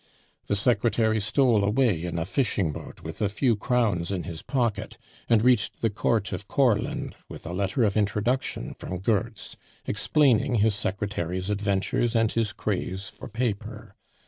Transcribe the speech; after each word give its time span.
The 0.47 0.55
secretary 0.55 1.19
stole 1.19 1.63
away 1.63 2.05
in 2.05 2.17
a 2.17 2.25
fishing 2.25 2.71
boat 2.71 3.03
with 3.03 3.21
a 3.21 3.29
few 3.29 3.55
crowns 3.55 4.09
in 4.09 4.23
his 4.23 4.41
pocket, 4.41 4.97
and 5.29 5.43
reached 5.43 5.81
the 5.83 5.91
court 5.91 6.31
of 6.33 6.47
Courland 6.47 7.15
with 7.29 7.45
a 7.45 7.53
letter 7.53 7.83
of 7.83 7.95
introduction 7.95 8.73
from 8.73 8.97
Goertz, 8.97 9.57
explaining 9.85 10.55
his 10.55 10.73
secretary's 10.73 11.51
adventures 11.51 12.15
and 12.15 12.31
his 12.31 12.51
craze 12.51 13.09
for 13.09 13.27
paper. 13.27 13.95